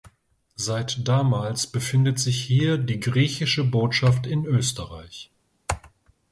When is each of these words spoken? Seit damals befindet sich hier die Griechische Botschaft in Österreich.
Seit 0.55 1.07
damals 1.07 1.67
befindet 1.67 2.17
sich 2.17 2.41
hier 2.43 2.79
die 2.79 2.99
Griechische 2.99 3.63
Botschaft 3.63 4.25
in 4.25 4.45
Österreich. 4.47 5.29